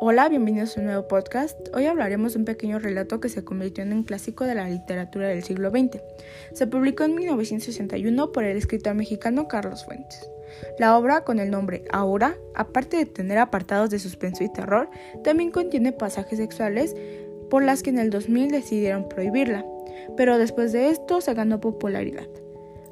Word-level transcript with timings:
Hola, 0.00 0.28
bienvenidos 0.28 0.76
a 0.76 0.80
un 0.80 0.86
nuevo 0.86 1.08
podcast. 1.08 1.58
Hoy 1.74 1.86
hablaremos 1.86 2.32
de 2.32 2.38
un 2.38 2.44
pequeño 2.44 2.78
relato 2.78 3.18
que 3.18 3.28
se 3.28 3.42
convirtió 3.42 3.82
en 3.82 3.92
un 3.92 4.04
clásico 4.04 4.44
de 4.44 4.54
la 4.54 4.68
literatura 4.68 5.26
del 5.26 5.42
siglo 5.42 5.70
XX. 5.70 6.00
Se 6.52 6.68
publicó 6.68 7.02
en 7.02 7.16
1961 7.16 8.30
por 8.30 8.44
el 8.44 8.56
escritor 8.56 8.94
mexicano 8.94 9.48
Carlos 9.48 9.84
Fuentes. 9.84 10.30
La 10.78 10.96
obra, 10.96 11.24
con 11.24 11.40
el 11.40 11.50
nombre 11.50 11.82
Ahora, 11.90 12.36
aparte 12.54 12.96
de 12.96 13.06
tener 13.06 13.38
apartados 13.38 13.90
de 13.90 13.98
suspenso 13.98 14.44
y 14.44 14.52
terror, 14.52 14.88
también 15.24 15.50
contiene 15.50 15.90
pasajes 15.90 16.38
sexuales 16.38 16.94
por 17.50 17.64
las 17.64 17.82
que 17.82 17.90
en 17.90 17.98
el 17.98 18.10
2000 18.10 18.52
decidieron 18.52 19.08
prohibirla, 19.08 19.66
pero 20.16 20.38
después 20.38 20.70
de 20.70 20.90
esto 20.90 21.20
se 21.20 21.34
ganó 21.34 21.58
popularidad. 21.60 22.28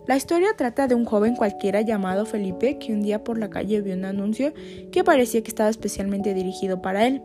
La 0.07 0.17
historia 0.17 0.51
trata 0.57 0.87
de 0.87 0.95
un 0.95 1.05
joven 1.05 1.35
cualquiera 1.35 1.81
llamado 1.81 2.27
Felipe 2.27 2.79
que 2.79 2.93
un 2.93 3.03
día 3.03 3.25
por 3.25 3.39
la 3.39 3.51
calle 3.51 3.81
vio 3.81 3.95
un 3.95 4.05
anuncio 4.05 4.53
que 4.93 5.03
parecía 5.03 5.43
que 5.43 5.49
estaba 5.49 5.69
especialmente 5.69 6.33
dirigido 6.33 6.81
para 6.81 7.09
él, 7.09 7.23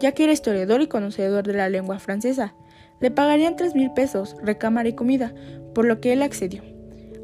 ya 0.00 0.10
que 0.12 0.24
era 0.24 0.32
historiador 0.32 0.82
y 0.82 0.88
conocedor 0.88 1.46
de 1.46 1.52
la 1.52 1.68
lengua 1.68 2.00
francesa. 2.00 2.56
Le 2.98 3.12
pagarían 3.12 3.54
tres 3.54 3.76
mil 3.76 3.92
pesos, 3.92 4.34
recámara 4.42 4.88
y 4.88 4.94
comida, 4.94 5.32
por 5.76 5.84
lo 5.84 6.00
que 6.00 6.12
él 6.12 6.22
accedió. 6.22 6.64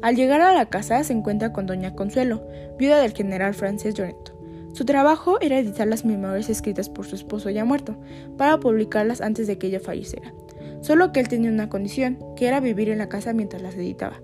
Al 0.01 0.15
llegar 0.15 0.39
a 0.39 0.53
la 0.53 0.67
casa 0.67 1.03
se 1.03 1.11
encuentra 1.11 1.51
con 1.51 1.65
Doña 1.65 1.93
Consuelo, 1.93 2.47
viuda 2.79 3.01
del 3.01 3.11
general 3.11 3.53
francés 3.53 3.95
Lloreto. 3.95 4.39
Su 4.71 4.85
trabajo 4.85 5.41
era 5.41 5.59
editar 5.59 5.87
las 5.87 6.05
memorias 6.05 6.49
escritas 6.49 6.87
por 6.87 7.05
su 7.05 7.15
esposo 7.15 7.49
ya 7.49 7.65
muerto, 7.65 7.97
para 8.37 8.61
publicarlas 8.61 9.19
antes 9.19 9.45
de 9.45 9.57
que 9.57 9.67
ella 9.67 9.81
falleciera. 9.81 10.33
Solo 10.79 11.11
que 11.11 11.19
él 11.19 11.27
tenía 11.27 11.51
una 11.51 11.67
condición, 11.67 12.17
que 12.37 12.47
era 12.47 12.61
vivir 12.61 12.87
en 12.87 12.99
la 12.99 13.09
casa 13.09 13.33
mientras 13.33 13.61
las 13.61 13.75
editaba 13.75 14.21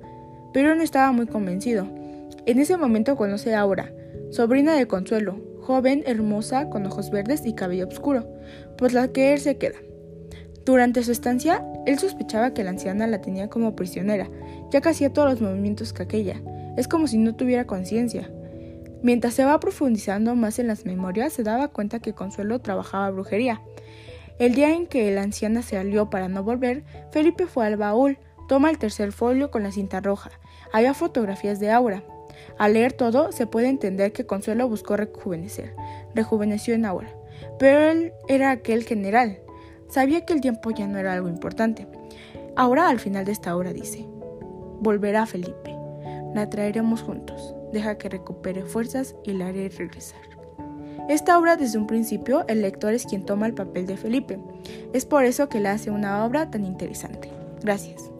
pero 0.58 0.74
no 0.74 0.82
estaba 0.82 1.12
muy 1.12 1.28
convencido. 1.28 1.88
En 2.48 2.58
ese 2.58 2.78
momento 2.78 3.16
conoce 3.16 3.54
a 3.54 3.60
Aura, 3.60 3.94
sobrina 4.32 4.74
de 4.74 4.88
Consuelo, 4.88 5.40
joven, 5.62 6.02
hermosa, 6.08 6.68
con 6.72 6.84
ojos 6.88 7.12
verdes 7.12 7.45
y 7.45 7.54
cabello 7.54 7.88
oscuro, 7.88 8.28
por 8.76 8.92
la 8.92 9.09
que 9.09 9.34
él 9.34 9.40
se 9.40 9.59
queda. 9.59 9.78
Durante 10.66 11.04
su 11.04 11.12
estancia, 11.12 11.64
él 11.86 12.00
sospechaba 12.00 12.56
que 12.56 12.64
la 12.64 12.72
anciana 12.72 13.06
la 13.06 13.22
tenía 13.22 13.52
como 13.52 13.76
prisionera, 13.76 14.31
ya 14.72 14.81
que 14.81 14.90
hacía 14.90 15.14
todos 15.14 15.30
los 15.30 15.42
movimientos 15.42 15.94
que 15.94 16.02
aquella. 16.02 16.42
Es 16.76 16.88
como 16.88 17.06
si 17.06 17.20
no 17.20 17.36
tuviera 17.36 17.68
conciencia. 17.68 18.31
Mientras 19.03 19.36
se 19.36 19.46
va 19.46 19.59
profundizando 19.59 20.34
más 20.34 20.58
en 20.58 20.66
las 20.66 20.88
memorias, 20.88 21.34
se 21.34 21.44
daba 21.44 21.68
cuenta 21.68 22.00
que 22.00 22.14
Consuelo 22.14 22.62
trabajaba 22.62 23.12
brujería. 23.12 23.62
El 24.40 24.56
día 24.56 24.74
en 24.74 24.88
que 24.88 25.12
la 25.12 25.22
anciana 25.22 25.62
se 25.62 25.78
alió 25.78 26.09
para 26.09 26.30
no 26.30 26.44
volver, 26.44 26.84
Felipe 27.12 27.46
fue 27.46 27.68
al 27.68 27.78
baúl, 27.78 28.18
Toma 28.48 28.70
el 28.70 28.78
tercer 28.78 29.12
folio 29.12 29.52
con 29.52 29.64
la 29.64 29.72
cinta 29.72 30.00
roja. 30.00 30.31
Había 30.72 30.94
fotografías 30.94 31.59
de 31.59 31.72
Aura. 31.72 32.03
Al 32.58 32.73
leer 32.73 32.94
todo, 32.94 33.31
se 33.31 33.48
puede 33.48 33.67
entender 33.67 34.14
que 34.14 34.26
Consuelo 34.26 34.70
buscó 34.70 34.95
rejuvenecer. 34.95 35.76
Rejuveneció 36.16 36.73
en 36.73 36.86
Aura. 36.86 37.09
Pero 37.59 37.80
él 37.92 38.14
era 38.28 38.52
aquel 38.52 38.84
general. 38.84 39.40
Sabía 39.90 40.25
que 40.25 40.34
el 40.34 40.42
tiempo 40.42 40.72
ya 40.72 40.88
no 40.88 40.98
era 40.98 41.14
algo 41.14 41.30
importante. 41.30 41.88
Ahora, 42.56 42.90
al 42.90 43.00
final 43.00 43.25
de 43.25 43.31
esta 43.31 43.56
obra, 43.56 43.73
dice: 43.73 44.06
Volverá 44.80 45.25
Felipe. 45.25 45.75
La 46.34 46.50
traeremos 46.50 47.02
juntos. 47.02 47.53
Deja 47.72 47.98
que 47.98 48.09
recupere 48.09 48.64
fuerzas 48.64 49.16
y 49.23 49.34
la 49.34 49.48
haré 49.48 49.70
regresar. 49.70 50.22
Esta 51.09 51.38
obra 51.38 51.56
desde 51.56 51.78
un 51.78 51.88
principio 51.88 52.45
el 52.48 52.62
lector 52.62 52.94
es 52.94 53.06
quien 53.06 53.25
toma 53.25 53.45
el 53.45 53.53
papel 53.53 53.86
de 53.86 53.98
Felipe. 53.98 54.40
Es 54.94 55.06
por 55.06 55.23
eso 55.23 55.48
que 55.48 55.59
la 55.59 55.72
hace 55.72 55.90
una 55.90 56.25
obra 56.25 56.52
tan 56.52 56.66
interesante. 56.66 57.30
Gracias. 57.62 58.12